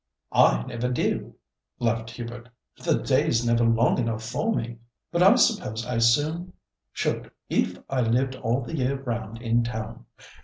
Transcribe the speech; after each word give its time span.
"I 0.33 0.63
never 0.63 0.89
do," 0.89 1.35
laughed 1.77 2.09
Hubert; 2.09 2.49
"the 2.83 2.97
day's 2.97 3.45
never 3.45 3.63
long 3.63 3.99
enough 3.99 4.25
for 4.25 4.51
me; 4.51 4.79
but 5.11 5.21
I 5.21 5.35
suppose 5.35 5.85
I 5.85 5.99
soon 5.99 6.53
should 6.91 7.29
if 7.51 7.77
I 7.87 8.01
lived 8.01 8.35
all 8.37 8.61
the 8.61 8.75
year 8.77 8.99
round 8.99 9.43
in 9.43 9.63
town. 9.63 10.05